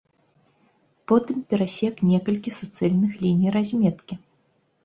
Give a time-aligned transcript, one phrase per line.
[1.11, 4.15] Потым перасек некалькі суцэльных ліній разметкі.